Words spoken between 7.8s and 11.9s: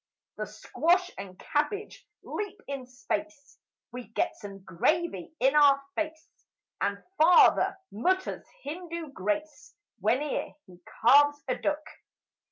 mutters Hindu grace Whene'er he carves a duck.